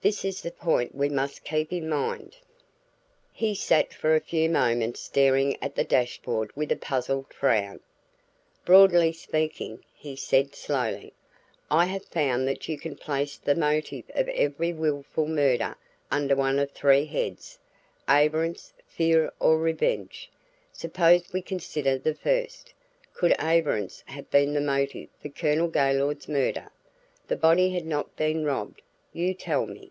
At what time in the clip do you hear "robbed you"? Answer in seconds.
28.44-29.32